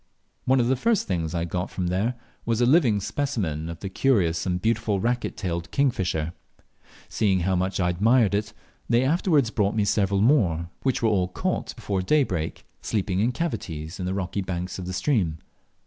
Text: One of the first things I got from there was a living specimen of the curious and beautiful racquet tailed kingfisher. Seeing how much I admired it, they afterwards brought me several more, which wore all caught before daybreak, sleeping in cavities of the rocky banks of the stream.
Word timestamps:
One 0.45 0.59
of 0.59 0.65
the 0.67 0.75
first 0.75 1.05
things 1.05 1.35
I 1.35 1.45
got 1.45 1.69
from 1.69 1.85
there 1.85 2.15
was 2.43 2.59
a 2.59 2.65
living 2.65 2.99
specimen 2.99 3.69
of 3.69 3.81
the 3.81 3.87
curious 3.87 4.47
and 4.47 4.59
beautiful 4.59 4.99
racquet 4.99 5.37
tailed 5.37 5.69
kingfisher. 5.69 6.33
Seeing 7.07 7.41
how 7.41 7.55
much 7.55 7.79
I 7.79 7.91
admired 7.91 8.33
it, 8.33 8.51
they 8.89 9.03
afterwards 9.03 9.51
brought 9.51 9.75
me 9.75 9.85
several 9.85 10.19
more, 10.21 10.71
which 10.81 11.03
wore 11.03 11.11
all 11.11 11.27
caught 11.27 11.75
before 11.75 12.01
daybreak, 12.01 12.65
sleeping 12.81 13.19
in 13.19 13.31
cavities 13.31 13.99
of 13.99 14.07
the 14.07 14.15
rocky 14.15 14.41
banks 14.41 14.79
of 14.79 14.87
the 14.87 14.93
stream. 14.93 15.37